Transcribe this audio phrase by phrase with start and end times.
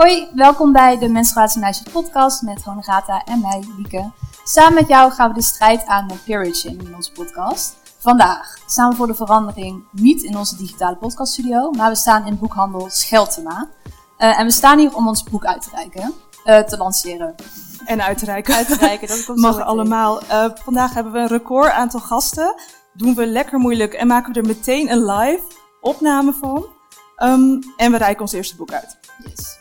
[0.00, 4.10] Hoi, welkom bij de Menstruatie Meisjes podcast met Honorata en mij, Lieke.
[4.44, 7.76] Samen met jou gaan we de strijd aan met shaming in onze podcast.
[7.98, 12.38] Vandaag staan we voor de verandering niet in onze digitale podcaststudio, maar we staan in
[12.38, 13.68] boekhandel Scheltema.
[14.18, 16.14] Uh, en we staan hier om ons boek uit te reiken,
[16.44, 17.34] uh, te lanceren.
[17.84, 18.54] En uit te reiken.
[18.54, 20.22] Uit te reiken, dat komt Mag allemaal.
[20.22, 22.54] Uh, vandaag hebben we een record aantal gasten.
[22.92, 25.42] Doen we lekker moeilijk en maken we er meteen een live
[25.80, 26.66] opname van.
[27.22, 28.98] Um, en we reiken ons eerste boek uit.
[29.24, 29.59] Yes.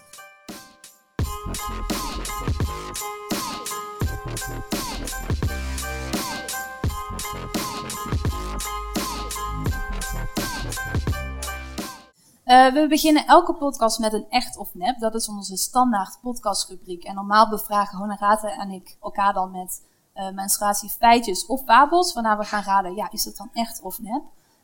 [12.49, 14.99] Uh, we beginnen elke podcast met een echt of nep.
[14.99, 17.03] Dat is onze standaard podcastrubriek.
[17.03, 19.85] En normaal bevragen Honorate en ik elkaar dan met
[20.15, 22.13] uh, menstruatiefeitjes of fabels.
[22.13, 24.21] Waarna we gaan raden, ja, is het dan echt of nep?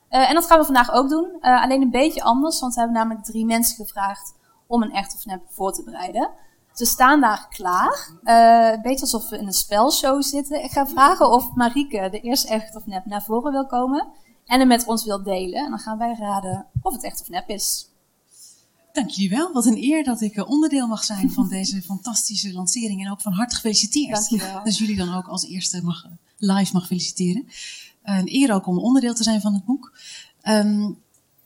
[0.10, 1.38] Uh, en dat gaan we vandaag ook doen.
[1.42, 4.34] alleen een beetje anders, want we hebben namelijk drie mensen gevraagd
[4.68, 6.30] om een echt of nep voor te bereiden.
[6.74, 8.10] Ze staan daar klaar.
[8.24, 10.64] een beetje alsof we in een spelshow zitten.
[10.64, 14.08] Ik ga vragen of Marieke de eerste echt of nep naar voren wil komen
[14.46, 15.64] en hem met ons wilt delen.
[15.64, 17.90] En dan gaan wij raden of het echt of nep is.
[18.94, 19.54] Dank jullie wel.
[19.54, 23.06] Wat een eer dat ik eh, onderdeel mag zijn van deze fantastische lancering.
[23.06, 24.16] En ook van harte gefeliciteerd.
[24.16, 24.64] Dank je wel.
[24.64, 26.06] Dus jullie dan ook als eerste mag,
[26.38, 27.48] live mag feliciteren.
[28.04, 29.98] Een eer ook om onderdeel te zijn van het boek.
[30.44, 31.04] Um,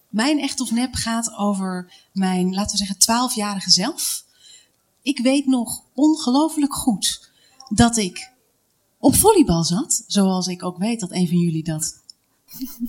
[0.10, 4.26] mijn echt of nep gaat over mijn, laten we zeggen, twaalfjarige zelf.
[5.02, 7.32] Ik weet nog ongelooflijk goed
[7.70, 8.32] dat ik
[8.98, 10.04] op volleybal zat.
[10.08, 12.02] Zoals ik ook weet dat een van jullie dat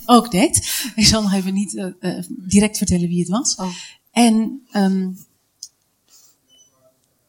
[0.05, 0.83] ook deed.
[0.95, 3.55] Ik zal nog even niet uh, uh, direct vertellen wie het was.
[3.55, 3.73] Oh.
[4.11, 5.17] En um,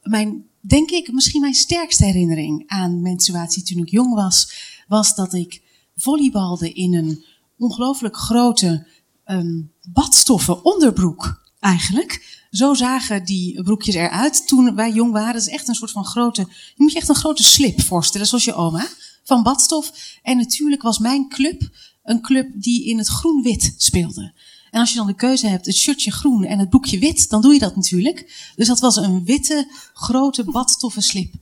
[0.02, 4.52] mijn, denk ik, misschien mijn sterkste herinnering aan menstruatie toen ik jong was,
[4.88, 5.62] was dat ik
[5.96, 7.24] volleybalde in een
[7.58, 8.86] ongelooflijk grote
[9.26, 12.40] um, badstoffen onderbroek eigenlijk.
[12.50, 15.34] Zo zagen die broekjes eruit toen wij jong waren.
[15.34, 18.26] Het is echt een soort van grote, je moet je echt een grote slip voorstellen,
[18.26, 18.88] zoals je oma,
[19.24, 20.18] van badstof.
[20.22, 21.70] En natuurlijk was mijn club
[22.02, 24.32] een club die in het groen-wit speelde.
[24.70, 27.42] En als je dan de keuze hebt, het shirtje groen en het boekje wit, dan
[27.42, 28.50] doe je dat natuurlijk.
[28.56, 31.34] Dus dat was een witte, grote, badstoffen slip.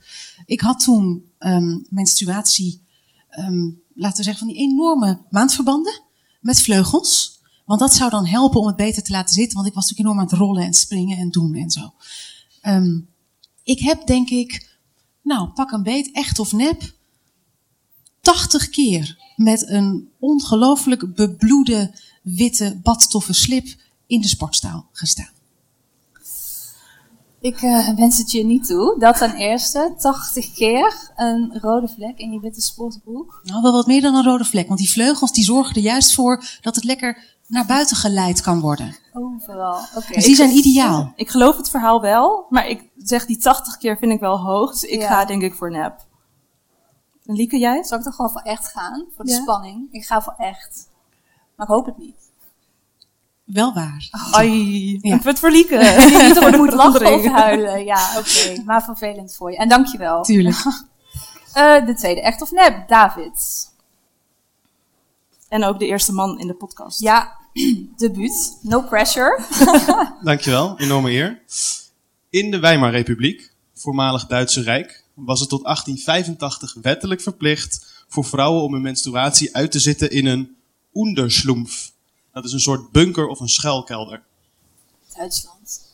[0.45, 2.81] Ik had toen um, menstruatie,
[3.39, 6.01] um, laten we zeggen, van die enorme maandverbanden
[6.39, 7.39] met vleugels.
[7.65, 10.09] Want dat zou dan helpen om het beter te laten zitten, want ik was natuurlijk
[10.09, 11.93] enorm aan het rollen en springen en doen en zo.
[12.67, 13.09] Um,
[13.63, 14.77] ik heb denk ik,
[15.21, 16.93] nou, pak een beet, echt of nep,
[18.21, 23.67] 80 keer met een ongelooflijk bebloede witte badstoffen slip
[24.07, 25.29] in de sportstaal gestaan.
[27.41, 28.95] Ik uh, wens het je niet toe.
[28.99, 29.93] Dat ten eerste.
[29.97, 33.41] 80 keer een rode vlek in je witte sportbroek.
[33.43, 34.67] Nou, wel wat meer dan een rode vlek.
[34.67, 37.17] Want die vleugels die zorgen er juist voor dat het lekker
[37.47, 38.95] naar buiten geleid kan worden.
[39.13, 39.79] Overal.
[39.95, 40.13] Oké.
[40.13, 41.13] Dus die zijn ideaal.
[41.15, 42.45] Ik geloof het verhaal wel.
[42.49, 44.71] Maar ik zeg die 80 keer vind ik wel hoog.
[44.71, 45.07] Dus ik ja.
[45.07, 46.09] ga denk ik voor nep.
[47.31, 47.83] En Lieke, jij?
[47.83, 49.05] Zal ik toch gewoon voor echt gaan?
[49.15, 49.41] Voor de ja.
[49.41, 49.87] spanning?
[49.91, 50.89] Ik ga voor echt.
[51.55, 52.15] Maar ik hoop het niet.
[53.43, 54.07] Wel waar.
[54.31, 55.19] Ai, ja.
[55.23, 55.77] het voor Lieke.
[56.27, 57.85] niet of ik moet lachen of huilen.
[57.85, 58.29] Ja, oké.
[58.29, 58.63] Okay.
[58.65, 59.57] Maar vervelend voor je.
[59.57, 60.23] En dankjewel.
[60.23, 60.55] Tuurlijk.
[61.57, 62.87] uh, de tweede, echt of nep?
[62.87, 63.69] David.
[65.47, 66.99] En ook de eerste man in de podcast.
[66.99, 67.37] Ja,
[67.97, 68.59] debuut.
[68.61, 69.43] No pressure.
[70.23, 71.41] dankjewel, enorme eer.
[72.29, 78.73] In de Weimarrepubliek, voormalig Duitse Rijk, was het tot 1885 wettelijk verplicht voor vrouwen om
[78.73, 80.55] hun menstruatie uit te zitten in een
[80.91, 81.91] onderschlumpf.
[82.33, 84.23] Dat is een soort bunker of een schuilkelder.
[85.17, 85.89] Duitsland.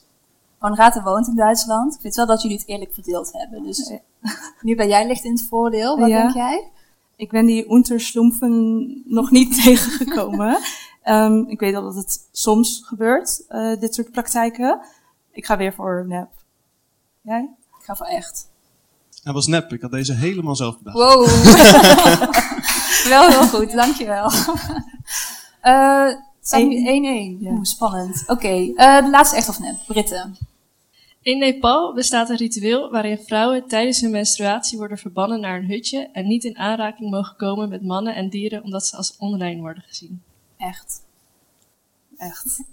[0.57, 1.95] Honorata woont in Duitsland.
[1.95, 3.63] Ik weet wel dat jullie het eerlijk verdeeld hebben.
[3.63, 3.91] Dus
[4.61, 5.97] nu ben jij ligt in het voordeel.
[5.99, 6.21] Wat ja.
[6.21, 6.71] denk jij?
[7.15, 10.57] Ik ben die unterschlumpfen nog niet tegengekomen.
[11.05, 14.81] um, ik weet al dat het soms gebeurt, uh, dit soort praktijken.
[15.31, 16.29] Ik ga weer voor nep.
[17.21, 17.49] Jij?
[17.79, 18.47] Ik ga voor echt.
[19.27, 19.73] Hij was nep.
[19.73, 20.97] Ik had deze helemaal zelf bedacht.
[20.97, 21.25] Wow.
[23.13, 24.31] Wel heel goed, dankjewel.
[25.63, 26.11] Uh,
[26.41, 27.41] staat nu 1-1.
[27.41, 27.51] Ja.
[27.51, 28.23] Oeh, spannend.
[28.27, 28.67] Oké, okay.
[28.67, 29.75] uh, de laatste echt of nep.
[29.87, 30.37] Britten.
[31.21, 36.09] In Nepal bestaat een ritueel waarin vrouwen tijdens hun menstruatie worden verbannen naar een hutje
[36.13, 39.83] en niet in aanraking mogen komen met mannen en dieren omdat ze als onrein worden
[39.87, 40.21] gezien.
[40.57, 41.01] Echt.
[42.17, 42.63] Echt.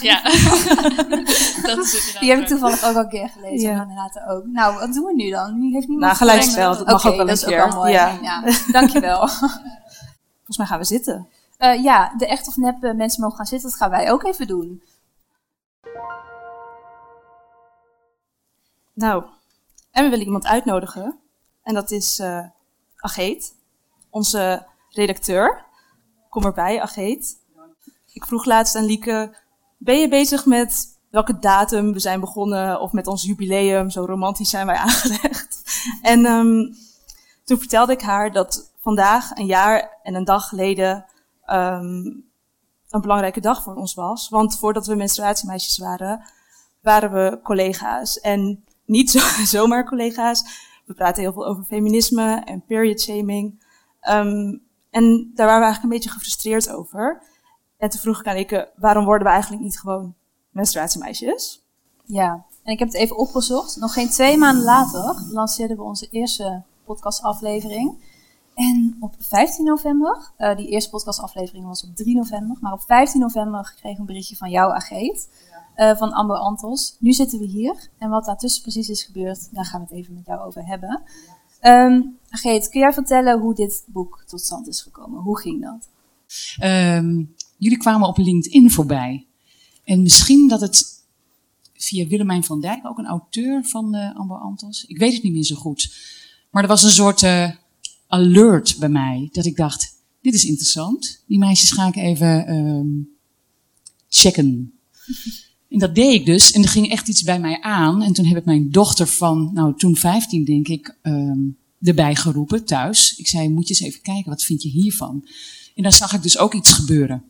[0.00, 0.22] Ja,
[1.68, 2.20] dat is inderdaad.
[2.20, 3.70] Die heb ik toevallig ook al een keer gelezen.
[3.70, 3.80] Ja.
[3.82, 4.46] Inderdaad ook.
[4.46, 5.58] Nou, wat doen we nu dan?
[5.58, 6.06] Nu heeft niemand.
[6.06, 6.76] Nou, gelijkspel.
[6.76, 7.62] Dat mag okay, ook wel dat een keer.
[7.62, 7.92] Ook wel mooi.
[7.92, 8.18] Ja.
[8.22, 8.42] ja.
[8.70, 9.28] Dankjewel.
[10.36, 11.28] Volgens mij gaan we zitten.
[11.58, 13.68] Uh, ja, de echt of nep mensen mogen gaan zitten.
[13.68, 14.82] Dat gaan wij ook even doen.
[18.92, 19.24] Nou,
[19.90, 21.18] en we willen iemand uitnodigen.
[21.62, 22.46] En dat is uh,
[22.96, 23.54] Ageet,
[24.10, 25.64] onze redacteur.
[26.28, 27.40] Kom erbij, Ageet.
[28.12, 29.36] Ik vroeg laatst aan Lieke,
[29.78, 33.90] ben je bezig met welke datum we zijn begonnen of met ons jubileum.
[33.90, 35.62] Zo romantisch zijn wij aangelegd.
[36.02, 36.74] En um,
[37.44, 41.04] toen vertelde ik haar dat vandaag, een jaar en een dag geleden,
[41.46, 42.30] um,
[42.88, 44.28] een belangrijke dag voor ons was.
[44.28, 46.24] Want voordat we menstruatiemeisjes waren,
[46.80, 48.20] waren we collega's.
[48.20, 49.18] En niet zo,
[49.58, 50.44] zomaar collega's.
[50.86, 53.64] We praten heel veel over feminisme en period shaming.
[54.10, 57.22] Um, en daar waren we eigenlijk een beetje gefrustreerd over.
[57.82, 60.14] En toen vroeg ik aan Ikke, waarom worden we eigenlijk niet gewoon
[60.50, 61.62] menstruatiemeisjes?
[62.04, 63.76] Ja, en ik heb het even opgezocht.
[63.76, 67.94] Nog geen twee maanden later lanceerden we onze eerste podcastaflevering.
[68.54, 73.20] En op 15 november, uh, die eerste podcastaflevering was op 3 november, maar op 15
[73.20, 75.28] november kreeg ik een berichtje van jou, Ageet,
[75.76, 76.96] uh, van Amber Antos.
[76.98, 80.14] Nu zitten we hier en wat daartussen precies is gebeurd, daar gaan we het even
[80.14, 81.02] met jou over hebben.
[81.62, 85.22] Um, Ageet, kun jij vertellen hoe dit boek tot stand is gekomen?
[85.22, 85.88] Hoe ging dat?
[86.64, 89.26] Um, jullie kwamen op LinkedIn voorbij.
[89.84, 90.84] En misschien dat het
[91.74, 95.32] via Willemijn van Dijk, ook een auteur van uh, Amber Antos, ik weet het niet
[95.32, 95.94] meer zo goed.
[96.50, 97.50] Maar er was een soort uh,
[98.06, 101.22] alert bij mij, dat ik dacht, dit is interessant.
[101.26, 103.08] Die meisjes ga ik even um,
[104.08, 104.72] checken.
[105.68, 106.52] En dat deed ik dus.
[106.52, 108.02] En er ging echt iets bij mij aan.
[108.02, 112.64] En toen heb ik mijn dochter van, nou toen 15 denk ik, um, erbij geroepen
[112.64, 113.16] thuis.
[113.16, 115.28] Ik zei, moet je eens even kijken, wat vind je hiervan?
[115.74, 117.24] En dan zag ik dus ook iets gebeuren.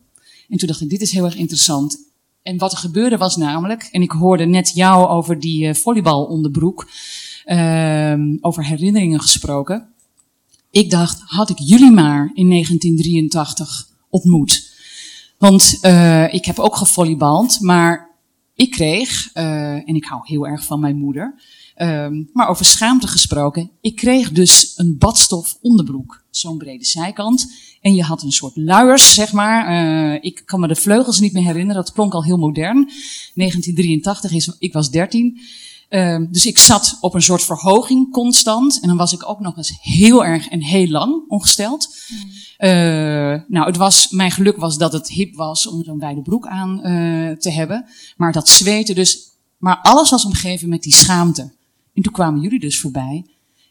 [0.47, 2.11] En toen dacht ik, dit is heel erg interessant.
[2.41, 6.89] En wat er gebeurde was namelijk, en ik hoorde net jou over die uh, volleybalonderbroek,
[7.45, 9.87] uh, over herinneringen gesproken.
[10.71, 14.71] Ik dacht, had ik jullie maar in 1983 ontmoet.
[15.37, 18.09] Want uh, ik heb ook gevolleybald, maar
[18.55, 19.43] ik kreeg, uh,
[19.73, 21.41] en ik hou heel erg van mijn moeder,
[21.77, 27.51] um, maar over schaamte gesproken, ik kreeg dus een badstof onderbroek, zo'n brede zijkant.
[27.81, 29.71] En je had een soort luiers, zeg maar.
[29.71, 32.89] Uh, ik kan me de vleugels niet meer herinneren, dat klonk al heel modern.
[33.33, 35.39] 1983, is, ik was 13.
[35.89, 38.79] Uh, dus ik zat op een soort verhoging constant.
[38.81, 41.95] En dan was ik ook nog eens heel erg en heel lang ongesteld.
[42.09, 42.31] Mm.
[42.69, 42.69] Uh,
[43.47, 46.71] nou, het was, mijn geluk was dat het hip was om zo'n wijde broek aan
[46.77, 47.85] uh, te hebben.
[48.17, 49.31] Maar dat zweten dus.
[49.57, 51.51] Maar alles was omgeven met die schaamte.
[51.93, 53.25] En toen kwamen jullie dus voorbij.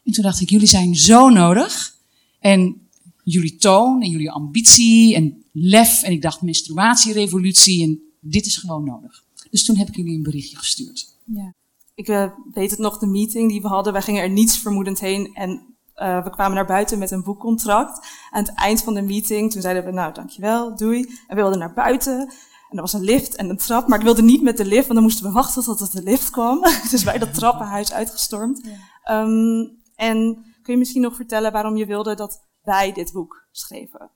[0.04, 1.96] En toen dacht ik, jullie zijn zo nodig.
[2.38, 2.88] En
[3.24, 6.02] jullie toon en jullie ambitie en lef.
[6.02, 9.24] En ik dacht menstruatierevolutie en dit is gewoon nodig.
[9.50, 11.16] Dus toen heb ik jullie een berichtje gestuurd.
[11.24, 11.54] Ja.
[11.94, 13.92] Ik uh, weet het nog, de meeting die we hadden.
[13.92, 15.50] Wij gingen er niets vermoedend heen en
[15.96, 18.06] uh, we kwamen naar buiten met een boekcontract.
[18.30, 21.00] Aan het eind van de meeting, toen zeiden we, nou dankjewel, doei.
[21.00, 22.32] En we wilden naar buiten.
[22.72, 24.82] En er was een lift en een trap, maar ik wilde niet met de lift,
[24.82, 26.60] want dan moesten we wachten tot de lift kwam.
[26.90, 28.60] dus wij dat trappenhuis uitgestormd.
[29.04, 29.20] Ja.
[29.22, 34.10] Um, en kun je misschien nog vertellen waarom je wilde dat wij dit boek schreven?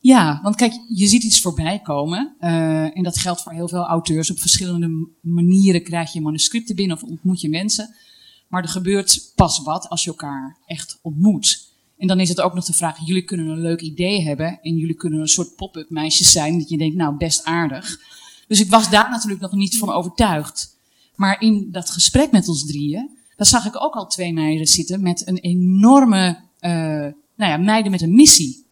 [0.00, 2.36] Ja, want kijk, je ziet iets voorbij komen.
[2.40, 4.30] Uh, en dat geldt voor heel veel auteurs.
[4.30, 7.94] Op verschillende manieren krijg je manuscripten binnen of ontmoet je mensen.
[8.48, 11.67] Maar er gebeurt pas wat als je elkaar echt ontmoet.
[11.98, 14.58] En dan is het ook nog de vraag, jullie kunnen een leuk idee hebben.
[14.62, 16.58] En jullie kunnen een soort pop-up meisjes zijn.
[16.58, 18.00] Dat je denkt, nou, best aardig.
[18.48, 20.76] Dus ik was daar natuurlijk nog niet van overtuigd.
[21.14, 25.02] Maar in dat gesprek met ons drieën, daar zag ik ook al twee meiden zitten
[25.02, 26.28] met een enorme,
[26.60, 26.70] uh,
[27.34, 28.66] nou ja, meiden met een missie.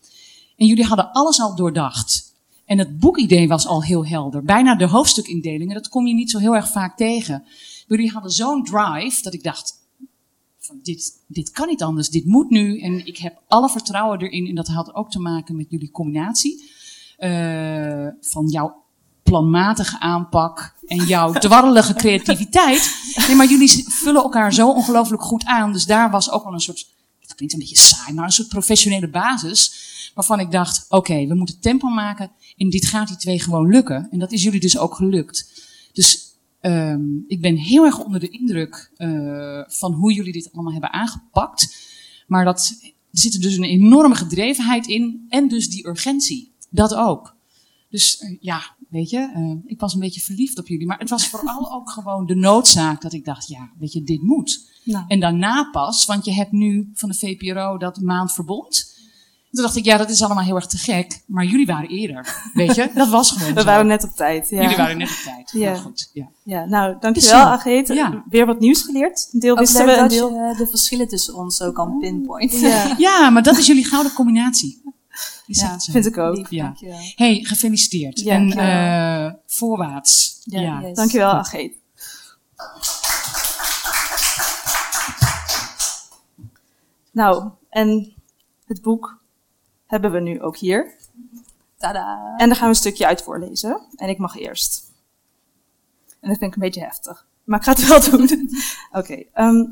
[0.56, 2.34] En jullie hadden alles al doordacht.
[2.64, 4.42] En het boekidee was al heel helder.
[4.42, 7.44] Bijna de hoofdstukindelingen, dat kom je niet zo heel erg vaak tegen.
[7.88, 9.74] Jullie hadden zo'n drive dat ik dacht,
[10.66, 12.80] van dit, dit kan niet anders, dit moet nu.
[12.80, 14.46] En ik heb alle vertrouwen erin.
[14.46, 16.70] En dat had ook te maken met jullie combinatie.
[17.18, 18.84] Uh, van jouw
[19.22, 22.90] planmatige aanpak en jouw dwarrelige creativiteit.
[23.26, 25.72] Nee, maar jullie vullen elkaar zo ongelooflijk goed aan.
[25.72, 26.86] Dus daar was ook wel een soort,
[27.20, 29.84] het klinkt een beetje saai, maar een soort professionele basis.
[30.14, 32.30] Waarvan ik dacht, oké, okay, we moeten tempo maken.
[32.56, 34.08] En dit gaat die twee gewoon lukken.
[34.10, 35.50] En dat is jullie dus ook gelukt.
[35.92, 36.25] Dus
[36.66, 40.92] um, ik ben heel erg onder de indruk uh, van hoe jullie dit allemaal hebben
[40.92, 41.76] aangepakt.
[42.26, 45.26] Maar dat, er zit er dus een enorme gedrevenheid in.
[45.28, 46.52] En dus die urgentie.
[46.70, 47.36] Dat ook.
[47.90, 50.86] Dus uh, ja, weet je, uh, ik was een beetje verliefd op jullie.
[50.86, 54.22] Maar het was vooral ook gewoon de noodzaak dat ik dacht, ja, weet je, dit
[54.22, 54.70] moet.
[54.84, 55.04] Nou.
[55.08, 58.95] En daarna pas, want je hebt nu van de VPRO dat maandverbond.
[59.56, 61.22] Toen dacht ik, ja, dat is allemaal heel erg te gek.
[61.26, 62.90] Maar jullie waren eerder, weet je?
[62.94, 63.66] Dat was gewoon We zo.
[63.66, 64.60] waren net op tijd, ja.
[64.62, 65.50] Jullie waren net op tijd.
[65.52, 65.70] Ja.
[65.70, 66.28] Nou, goed, ja.
[66.42, 67.94] ja, nou, dankjewel, Dus, Agete.
[67.94, 68.24] ja.
[68.28, 69.28] Weer wat nieuws geleerd.
[69.32, 70.30] Een deel Ook wisten we, een dat deel...
[70.34, 72.58] je eh, de verschillen tussen ons zo kan pinpointen.
[72.60, 74.82] Ja, ja, maar dat is jullie gouden combinatie.
[75.46, 75.92] Is ja dat zo?
[75.92, 76.36] vind ik ook.
[76.36, 76.62] Lief, Ja.
[76.64, 76.98] dankjewel.
[77.16, 78.20] hey, gefeliciteerd.
[78.20, 80.40] Ja, en uh, voorwaarts.
[80.44, 80.80] Ja, Ja.
[80.80, 80.96] yes.
[80.96, 81.74] Dankjewel, Agete.
[87.12, 88.12] Nou, en
[88.66, 89.20] het boek
[89.86, 90.94] hebben we nu ook hier.
[91.76, 92.34] Tada.
[92.36, 93.80] En daar gaan we een stukje uit voorlezen.
[93.96, 94.92] En ik mag eerst.
[96.20, 97.26] En dat vind ik een beetje heftig.
[97.44, 98.50] Maar ik ga het wel doen.
[99.00, 99.24] Oké.
[99.32, 99.64] ehm,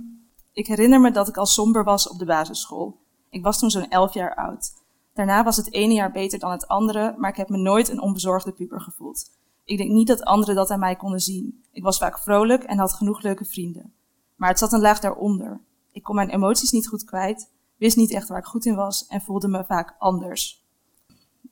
[0.53, 2.99] ik herinner me dat ik al somber was op de basisschool.
[3.31, 4.73] Ik was toen zo'n 11 jaar oud.
[5.15, 8.01] Daarna was het ene jaar beter dan het andere, maar ik heb me nooit een
[8.01, 9.31] onbezorgde puber gevoeld.
[9.65, 11.65] Ik denk niet dat anderen dat aan mij konden zien.
[11.73, 13.93] Ik was vaak vrolijk en had genoeg leuke vrienden.
[14.37, 15.61] Maar het zat een laag daaronder.
[15.93, 19.07] Ik kon mijn emoties niet goed kwijt, wist niet echt waar ik goed in was
[19.07, 20.65] en voelde me vaak anders.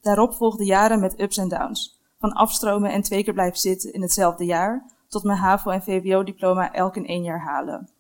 [0.01, 2.01] Daarop volgden jaren met ups en downs.
[2.19, 6.73] Van afstromen en twee keer blijven zitten in hetzelfde jaar, tot mijn HAVO- en VWO-diploma
[6.73, 7.91] elk in één jaar halen.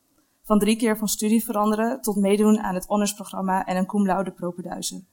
[0.42, 4.30] Van drie keer van studie veranderen tot meedoen aan het honorsprogramma en een cum laude
[4.30, 5.06] propenduizen.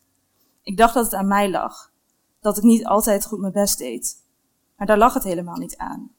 [0.62, 1.92] Ik dacht dat het aan mij lag,
[2.40, 4.26] dat ik niet altijd goed mijn best deed.
[4.78, 6.12] Maar daar lag het helemaal niet aan.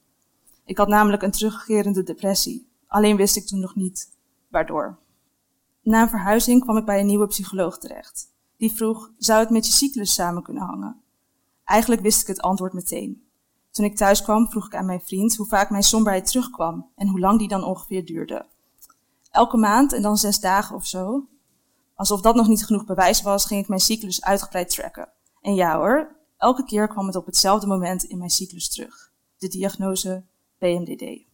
[0.64, 4.16] Ik had namelijk een terugkerende depressie, alleen wist ik toen nog niet
[4.48, 4.98] waardoor.
[5.82, 8.32] Na een verhuizing kwam ik bij een nieuwe psycholoog terecht.
[8.56, 11.00] Die vroeg, zou het met je cyclus samen kunnen hangen?
[11.64, 13.24] Eigenlijk wist ik het antwoord meteen.
[13.70, 17.08] Toen ik thuis kwam, vroeg ik aan mijn vriend hoe vaak mijn somberheid terugkwam en
[17.08, 18.46] hoe lang die dan ongeveer duurde.
[19.30, 21.28] Elke maand en dan zes dagen of zo.
[21.94, 25.08] Alsof dat nog niet genoeg bewijs was, ging ik mijn cyclus uitgebreid tracken.
[25.40, 29.12] En ja hoor, elke keer kwam het op hetzelfde moment in mijn cyclus terug.
[29.38, 30.24] De diagnose
[30.58, 31.29] PMDD.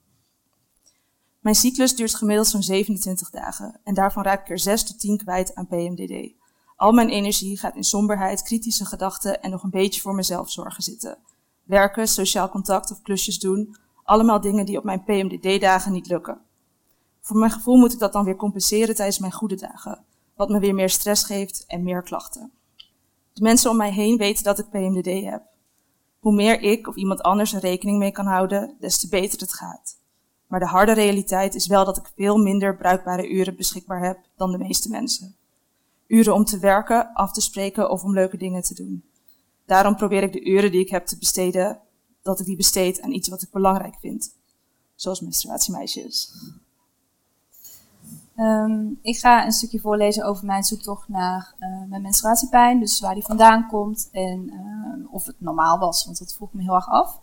[1.47, 5.17] Mijn cyclus duurt gemiddeld zo'n 27 dagen en daarvan raak ik er 6 tot 10
[5.17, 6.33] kwijt aan PMDD.
[6.77, 10.83] Al mijn energie gaat in somberheid, kritische gedachten en nog een beetje voor mezelf zorgen
[10.83, 11.19] zitten.
[11.65, 16.41] Werken, sociaal contact of klusjes doen, allemaal dingen die op mijn PMDD-dagen niet lukken.
[17.21, 20.59] Voor mijn gevoel moet ik dat dan weer compenseren tijdens mijn goede dagen, wat me
[20.59, 22.53] weer meer stress geeft en meer klachten.
[23.33, 25.43] De mensen om mij heen weten dat ik PMDD heb.
[26.19, 29.55] Hoe meer ik of iemand anders er rekening mee kan houden, des te beter het
[29.55, 30.05] gaat.
[30.47, 34.53] Maar de harde realiteit is wel dat ik veel minder bruikbare uren beschikbaar heb dan
[34.53, 35.37] de meeste mensen.
[36.07, 39.05] Uren om te werken, af te spreken of om leuke dingen te doen.
[39.67, 41.81] Daarom probeer ik de uren die ik heb te besteden,
[42.23, 44.35] dat ik die besteed aan iets wat ik belangrijk vind.
[44.95, 46.33] Zoals menstruatiemeisjes.
[48.37, 52.81] Ehm, ik ga een stukje voorlezen over mijn zoektocht naar eh, mijn menstruatiepijn.
[52.81, 56.63] Dus waar die vandaan komt en eh, of het normaal was, want dat vroeg me
[56.63, 57.21] heel erg af.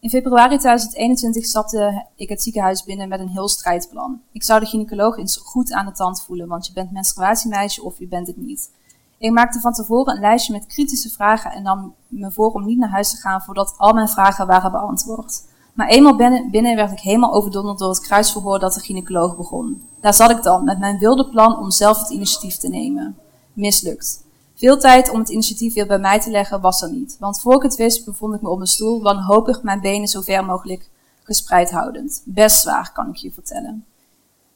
[0.00, 4.20] In februari 2021 stapte ik het ziekenhuis binnen met een heel strijdplan.
[4.32, 7.98] Ik zou de gynaecoloog eens goed aan de tand voelen, want je bent menstruatiemeisje of
[7.98, 8.70] je bent het niet.
[9.18, 12.78] Ik maakte van tevoren een lijstje met kritische vragen en nam me voor om niet
[12.78, 15.42] naar huis te gaan voordat al mijn vragen waren beantwoord.
[15.74, 16.16] Maar eenmaal
[16.50, 19.82] binnen, werd ik helemaal overdonderd door het kruisverhoor dat de gynaecoloog begon.
[20.00, 23.16] Daar zat ik dan, met mijn wilde plan om zelf het initiatief te nemen.
[23.52, 24.26] Mislukt.
[24.58, 27.54] Veel tijd om het initiatief weer bij mij te leggen was er niet, want voor
[27.54, 30.90] ik het wist bevond ik me op mijn stoel, wanhopig mijn benen zo ver mogelijk
[31.22, 32.22] gespreid houdend.
[32.24, 33.84] Best zwaar, kan ik je vertellen.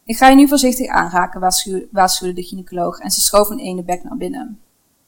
[0.04, 1.40] Ik ga je nu voorzichtig aanraken,
[1.90, 4.60] waarschuwde, de gynaecoloog en ze schoof een ene bek naar binnen.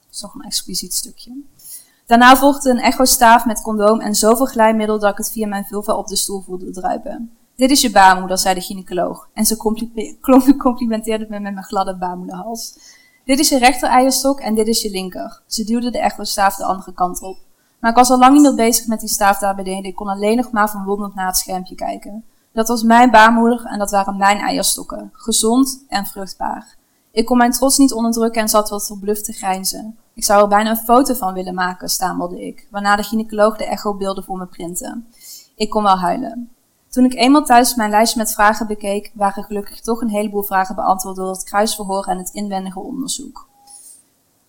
[0.05, 1.43] Dat is nog een expliciet stukje.
[2.07, 5.95] Daarna volgde een echostaaf met condoom en zoveel glijmiddel dat ik het via mijn vulva
[5.95, 7.31] op de stoel voelde druipen.
[7.57, 9.29] Dit is je baarmoeder, zei de gynaecoloog.
[9.33, 9.57] En ze
[10.59, 12.75] complimenteerde me met mijn gladde baarmoederhals.
[13.25, 15.43] Dit is je rechter eierstok en dit is je linker.
[15.47, 17.37] Ze duwde de echostaaf de andere kant op.
[17.81, 19.85] Maar ik was al lang niet meer bezig met die staaf daar beneden.
[19.85, 22.25] Ik kon alleen nog maar verwonderd naar het schermpje kijken.
[22.53, 25.11] Dat was mijn baarmoeder en dat waren mijn eierstokken.
[25.13, 26.77] Gezond en vruchtbaar.
[27.13, 29.97] Ik kon mijn trots niet onderdrukken en zat wat verbluft te grijnzen.
[30.15, 33.67] Ik zou er bijna een foto van willen maken, stamelde ik, waarna de gynaecoloog de
[33.67, 35.03] echobeelden voor me printte.
[35.55, 36.54] Ik kon wel huilen.
[36.95, 40.75] Toen ik eenmaal thuis mijn lijstje met vragen bekeek, waren gelukkig toch een heleboel vragen
[40.75, 43.49] beantwoord door het kruisverhoor en het inwendige onderzoek.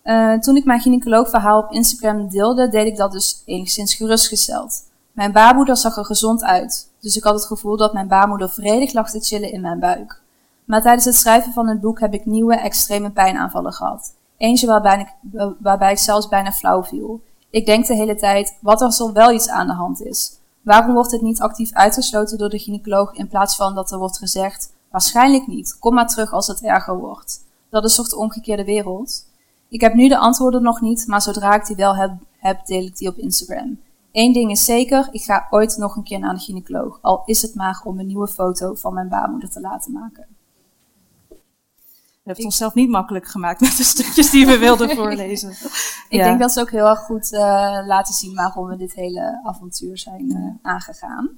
[0.03, 4.83] Uh, toen ik mijn gynaecoloogverhaal op Instagram deelde, deed ik dat dus enigszins gerustgesteld.
[5.11, 8.93] Mijn baarmoeder zag er gezond uit, dus ik had het gevoel dat mijn baarmoeder vredig
[8.93, 10.21] lag te chillen in mijn buik.
[10.65, 14.15] Maar tijdens het schrijven van het boek heb ik nieuwe extreme pijnaanvallen gehad.
[14.37, 17.21] Eentje waarbij ik, waarbij ik zelfs bijna flauw viel.
[17.49, 20.43] Ik denk de hele tijd, wat als er wel iets aan de hand is?
[20.65, 24.17] Waarom wordt het niet actief uitgesloten door de gynaecoloog in plaats van dat er wordt
[24.17, 27.45] gezegd, waarschijnlijk niet, kom maar terug als het erger wordt?
[27.69, 29.25] Dat is toch de omgekeerde wereld?
[29.69, 32.85] Ik heb nu de antwoorden nog niet, maar zodra ik die wel heb, heb deel
[32.85, 33.79] ik die op Instagram.
[34.11, 37.41] Eén ding is zeker, ik ga ooit nog een keer naar de gynaecoloog, al is
[37.41, 40.25] het maar om een nieuwe foto van mijn baarmoeder te laten maken.
[42.25, 45.49] We hebben het onszelf niet makkelijk gemaakt met de stukjes die we wilden voorlezen.
[46.09, 47.39] ik denk dat ze ook heel erg goed uh,
[47.85, 51.29] laten zien waarom we dit hele avontuur zijn uh, aangegaan.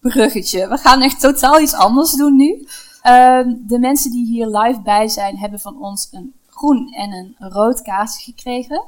[0.00, 0.68] Bruggetje.
[0.68, 2.66] We gaan echt totaal iets anders doen nu.
[3.06, 7.50] Uh, de mensen die hier live bij zijn, hebben van ons een groen en een
[7.50, 8.84] rood kaartje gekregen.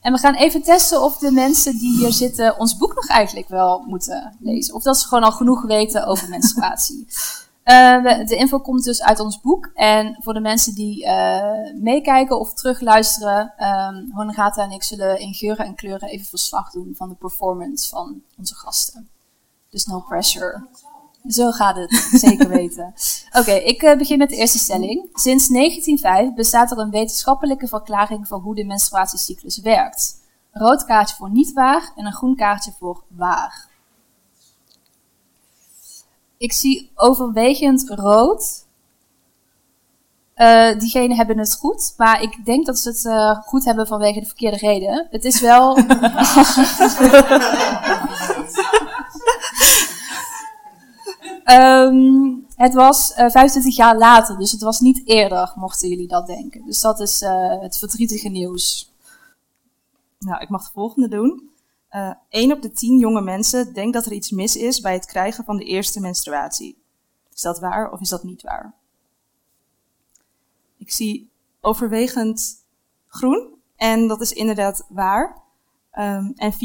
[0.00, 3.48] En we gaan even testen of de mensen die hier zitten ons boek nog eigenlijk
[3.48, 4.74] wel moeten lezen.
[4.74, 7.06] Of dat ze gewoon al genoeg weten over menstruatie.
[7.68, 9.70] Uh, de info komt dus uit ons boek.
[9.74, 15.66] En voor de mensen die uh, meekijken of terugluisteren, um, en ik zullen in geuren
[15.66, 19.08] en kleuren even verslag doen van de performance van onze gasten.
[19.70, 20.66] Dus no pressure.
[21.28, 22.94] Zo gaat het, zeker weten.
[23.32, 25.08] Oké, ik uh, begin met de eerste stelling.
[25.12, 30.20] Sinds 1905 bestaat er een wetenschappelijke verklaring van hoe de menstruatiecyclus werkt.
[30.52, 33.68] Een rood kaartje voor niet waar en een groen kaartje voor waar.
[36.38, 38.66] Ik zie overwegend rood.
[40.36, 44.20] Uh, diegenen hebben het goed, maar ik denk dat ze het uh, goed hebben vanwege
[44.20, 45.06] de verkeerde reden.
[45.10, 45.78] Het is wel.
[51.44, 56.26] um, het was uh, 25 jaar later, dus het was niet eerder, mochten jullie dat
[56.26, 56.64] denken.
[56.66, 57.20] Dus dat is
[57.60, 58.92] het verdrietige nieuws.
[60.18, 61.50] Nou, ik mag de volgende doen.
[61.90, 65.06] Uh, 1 op de 10 jonge mensen denkt dat er iets mis is bij het
[65.06, 66.82] krijgen van de eerste menstruatie.
[67.34, 68.74] Is dat waar of is dat niet waar?
[70.76, 71.30] Ik zie
[71.60, 72.66] overwegend
[73.06, 75.42] groen en dat is inderdaad waar.
[75.98, 76.56] Um, en 4%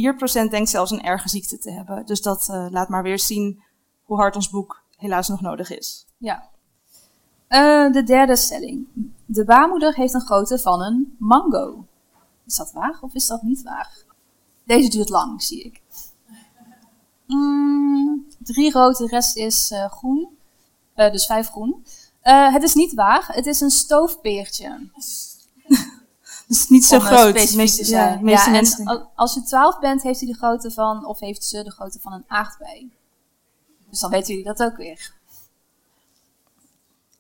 [0.49, 2.05] denkt zelfs een erge ziekte te hebben.
[2.05, 3.63] Dus dat uh, laat maar weer zien
[4.03, 6.07] hoe hard ons boek helaas nog nodig is.
[6.17, 6.49] Ja.
[7.49, 8.87] Uh, de derde stelling.
[9.25, 11.85] De baarmoeder heeft een grootte van een mango.
[12.45, 14.05] Is dat waar of is dat niet waar?
[14.63, 15.81] Deze duurt lang, zie ik.
[17.27, 20.37] Mm, drie rood, de rest is uh, groen.
[20.95, 21.85] Uh, dus vijf groen.
[22.23, 24.89] Uh, het is niet waar, het is een stoofpeertje.
[26.47, 27.29] dus niet zo groot.
[27.29, 28.13] Specifiek te zijn.
[28.13, 29.09] Ja, meeste ja, mensen.
[29.15, 32.13] als je 12 bent, heeft hij de grootte van, of heeft ze de grootte van
[32.13, 32.91] een aardbei.
[33.89, 35.13] Dus dan weten jullie dat ook weer.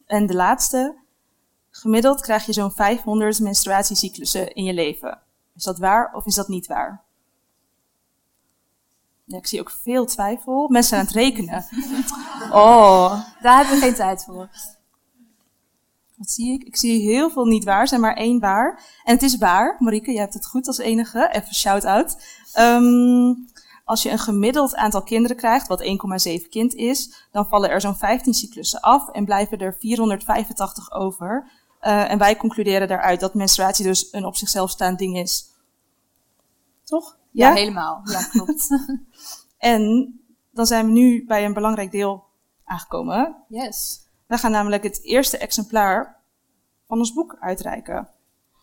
[0.05, 1.01] En de laatste.
[1.69, 5.19] Gemiddeld krijg je zo'n 500 menstruatiecyclussen in je leven.
[5.55, 7.03] Is dat waar of is dat niet waar?
[9.27, 10.67] Ik zie ook veel twijfel.
[10.69, 11.65] Mensen aan het rekenen.
[12.51, 13.11] Oh.
[13.41, 14.49] Daar hebben we geen tijd voor.
[16.15, 16.63] Wat zie ik?
[16.63, 18.83] Ik zie heel veel niet waar, zijn maar één waar.
[19.03, 21.29] En het is waar, Marieke, jij hebt het goed als enige.
[21.31, 22.17] Even shout-out.
[22.59, 23.47] Um,
[23.85, 27.95] als je een gemiddeld aantal kinderen krijgt, wat 1,7 kind is, dan vallen er zo'n
[27.95, 31.51] 15 cyclussen af en blijven er 485 over.
[31.81, 35.45] Uh, en wij concluderen daaruit dat menstruatie dus een op zichzelf staand ding is.
[36.83, 37.17] Toch?
[37.33, 37.53] Ja, ja?
[37.53, 38.01] helemaal.
[38.03, 38.67] Ja, klopt.
[39.57, 40.13] en
[40.51, 42.23] dan zijn we nu bij een belangrijk deel
[42.65, 43.35] aangekomen.
[43.47, 44.07] Yes.
[44.27, 46.21] We gaan namelijk het eerste exemplaar
[46.87, 48.07] van ons boek uitreiken.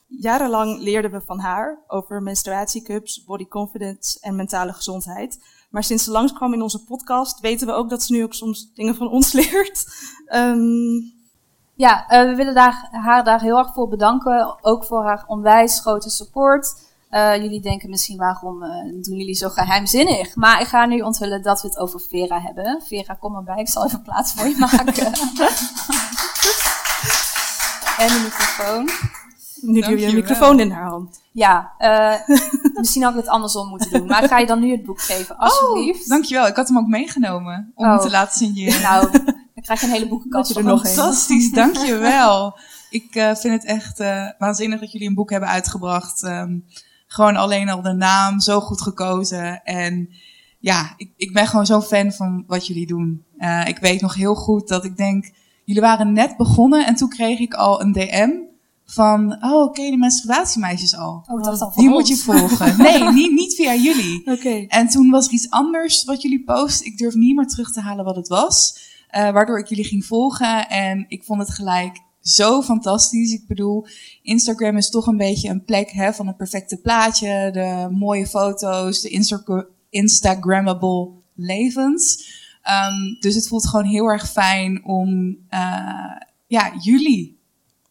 [0.06, 5.44] Jarenlang leerden we van haar over menstruatiecups, body confidence en mentale gezondheid.
[5.70, 8.72] Maar sinds ze langskwam in onze podcast weten we ook dat ze nu ook soms
[8.74, 9.86] dingen van ons leert.
[10.34, 11.18] Um...
[11.74, 14.58] Ja, uh, we willen daar, haar daar heel erg voor bedanken.
[14.60, 16.89] Ook voor haar onwijs grote support.
[17.10, 18.68] Uh, jullie denken misschien waarom uh,
[19.02, 20.34] doen jullie zo geheimzinnig.
[20.34, 22.82] Maar ik ga nu onthullen dat we het over Vera hebben.
[22.86, 23.58] Vera, kom maar bij.
[23.60, 25.06] Ik zal even plaats voor je maken.
[27.98, 28.88] en de microfoon.
[29.60, 31.20] Nu doe je een microfoon in haar hand.
[31.32, 32.36] Ja, uh,
[32.80, 34.06] misschien had ik het andersom moeten doen.
[34.06, 36.02] Maar ga je dan nu het boek geven, alsjeblieft?
[36.02, 36.46] Oh, dankjewel.
[36.46, 37.90] Ik had hem ook meegenomen om Oh.
[37.92, 38.82] hem te laten signeren.
[38.82, 42.58] Nou, dan krijg je een hele boekenkast er nog een- Fantastisch, dankjewel.
[42.90, 46.22] Ik eh, vind het echt eh, waanzinnig dat jullie een boek hebben uitgebracht.
[46.22, 46.58] Ehm,
[47.12, 49.62] gewoon alleen al de naam, zo goed gekozen.
[49.64, 50.08] En
[50.58, 53.24] ja, ik, ik ben gewoon zo'n fan van wat jullie doen.
[53.38, 55.30] Eh, ik weet nog heel goed dat ik denk,
[55.64, 58.30] jullie waren net begonnen en toen kreeg ik al een DM
[58.84, 61.24] van, oh oké, de menstruatiemeisjes al.
[61.26, 61.92] Oh, dacht al Die ons.
[61.96, 62.76] moet je volgen.
[62.78, 64.30] Nee, niet, niet via jullie.
[64.32, 64.64] Oké.
[64.68, 66.82] En toen was er iets anders wat jullie post.
[66.82, 68.78] Ik durf niet meer terug te halen wat het was.
[69.08, 70.68] Eh, waardoor ik jullie ging volgen.
[70.68, 73.32] En ik vond het gelijk zo fantastisch.
[73.32, 73.86] Ik bedoel,
[74.22, 77.50] Instagram is toch een beetje een plek hè, van het perfecte plaatje.
[77.52, 82.28] De mooie foto's, de Insta Instagrammable levens.
[82.62, 87.38] Ehm, dus het voelt gewoon heel erg fijn om eh, ja, jullie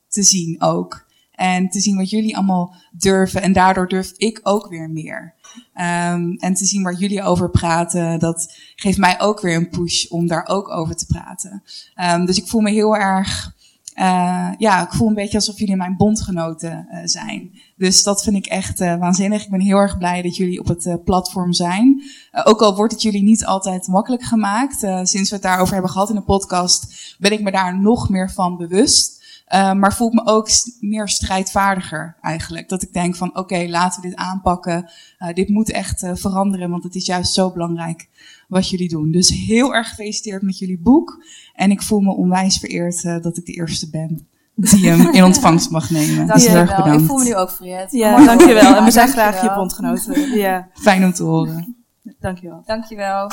[0.07, 1.07] te zien ook.
[1.31, 3.41] En te zien wat jullie allemaal durven.
[3.41, 5.33] En daardoor durf ik ook weer meer.
[5.55, 10.05] Um, en te zien waar jullie over praten, dat geeft mij ook weer een push
[10.05, 11.63] om daar ook over te praten.
[11.95, 13.55] Um, dus ik voel me heel erg,
[13.99, 17.51] uh, ja, ik voel een beetje alsof jullie mijn bondgenoten uh, zijn.
[17.75, 19.43] Dus dat vind ik echt uh, waanzinnig.
[19.43, 22.03] Ik ben heel erg blij dat jullie op het platform zijn.
[22.43, 24.79] Ook al wordt het jullie niet altijd makkelijk gemaakt.
[25.03, 28.31] Sinds we het daarover hebben gehad in de podcast, ben ik me daar nog meer
[28.31, 29.18] van bewust.
[29.53, 32.69] Uh, maar voel ik me ook meer strijdvaardiger eigenlijk.
[32.69, 34.89] Dat ik denk van oké, okay, laten we dit aanpakken.
[35.19, 38.09] Uh, dit moet echt uh, veranderen, want het is juist zo belangrijk
[38.47, 39.11] wat jullie doen.
[39.11, 41.23] Dus heel erg gefeliciteerd met jullie boek.
[41.53, 45.23] En ik voel me onwijs vereerd uh, dat ik de eerste ben die hem in
[45.31, 46.15] ontvangst mag nemen.
[46.15, 46.77] Dank dus je heel erg wel.
[46.77, 47.01] bedankt.
[47.01, 47.91] Ik voel me nu ook vereerd.
[47.91, 48.75] Ja, Mooi dankjewel.
[48.75, 50.37] En we zijn graag je bondgenoten.
[50.37, 51.75] Ja, Fijn om te horen.
[52.19, 52.63] dankjewel.
[52.65, 53.27] Dankjewel.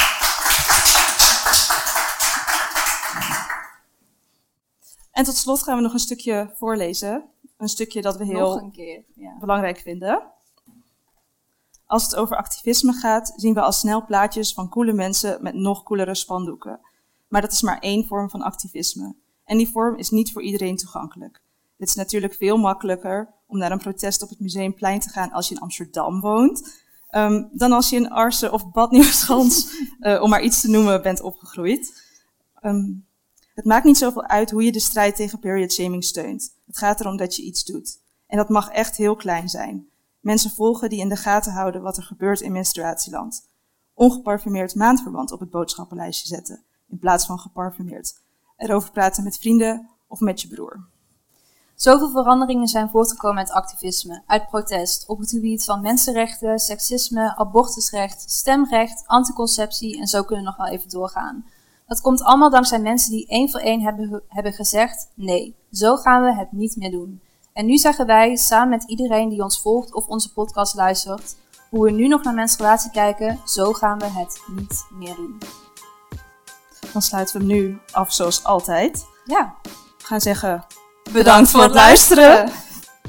[5.16, 7.24] En tot slot gaan we nog een stukje voorlezen.
[7.57, 9.05] Een stukje dat we heel keer.
[9.14, 9.37] Ja.
[9.40, 10.22] belangrijk vinden.
[11.87, 15.83] Als het over activisme gaat, zien we al snel plaatjes van coole mensen met nog
[15.83, 16.81] coolere spandoeken.
[17.29, 19.14] Maar dat is maar één vorm van activisme.
[19.44, 21.40] En die vorm is niet voor iedereen toegankelijk.
[21.76, 25.48] Het is natuurlijk veel makkelijker om naar een protest op het Museumplein te gaan als
[25.48, 30.31] je in Amsterdam woont, ehm, dan als je in Arsen of Bad Nieuweschans, uh, om
[30.31, 32.05] maar iets te noemen, bent opgegroeid.
[32.62, 33.06] Um,
[33.57, 36.55] het maakt niet zoveel uit hoe je de strijd tegen period shaming steunt.
[36.66, 38.01] Het gaat erom dat je iets doet.
[38.27, 39.88] En dat mag echt heel klein zijn.
[40.21, 43.49] Mensen volgen die in de gaten houden wat er gebeurt in menstruatieland.
[43.95, 48.21] Ongeparfumeerd maandverband op het boodschappenlijstje zetten, in plaats van geparfumeerd.
[48.57, 50.87] Erover praten met vrienden of met je broer.
[51.75, 58.31] Zoveel veranderingen zijn voortgekomen uit activisme, uit protest, op het gebied van mensenrechten, seksisme, abortusrecht,
[58.31, 61.45] stemrecht, anticonceptie en zo kunnen we nog wel even doorgaan.
[61.87, 66.22] Dat komt allemaal dankzij mensen die één voor één hebben, hebben gezegd: nee, zo gaan
[66.22, 67.20] we het niet meer doen.
[67.53, 71.37] En nu zeggen wij, samen met iedereen die ons volgt of onze podcast luistert,
[71.70, 75.38] hoe we nu nog naar menstruatie kijken, zo gaan we het niet meer doen.
[76.92, 79.07] Dan sluiten we hem nu af zoals altijd.
[79.25, 79.55] Ja.
[79.99, 80.64] We gaan zeggen
[81.12, 82.51] bedankt, voor het luisteren.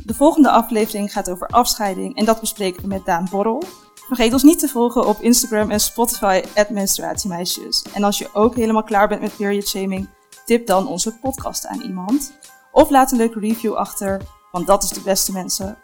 [0.06, 3.64] De volgende aflevering gaat over afscheiding en dat bespreken we met Daan Borrel.
[4.08, 7.86] Vergeet ons niet te volgen op Instagram en Spotify, menstruatiemeisjes.
[7.94, 10.10] En als je ook helemaal klaar bent met period shaming,
[10.46, 12.34] tip dan onze podcast aan iemand.
[12.72, 15.78] Of laat een leuke review achter, want dat is de beste mensen.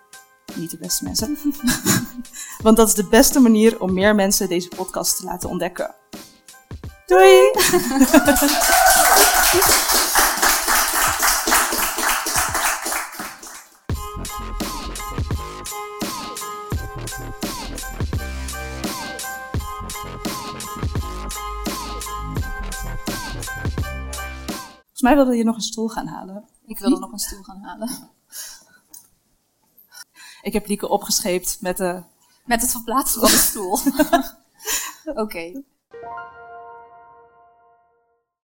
[0.56, 1.38] Niet de beste mensen.
[2.64, 5.96] want dat is de beste manier om meer mensen deze podcast te laten ontdekken.
[7.06, 7.52] Doei!
[25.04, 26.48] mij wilde je nog een stoel gaan halen.
[26.66, 27.90] Ik wilde nog een stoel gaan halen.
[30.42, 32.04] Ik heb Lieke opgescheept met de...
[32.46, 33.80] Met het verplaatsen van de stoel.
[35.24, 35.64] Oké.